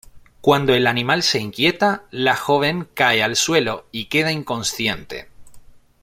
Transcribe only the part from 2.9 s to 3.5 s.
cae al